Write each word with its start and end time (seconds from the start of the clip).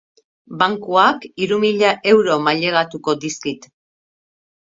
Bankuak 0.61 1.25
hiru 1.43 1.59
mila 1.65 1.91
euro 2.13 2.37
mailegatuko 2.47 3.15
dizkit. 3.27 3.67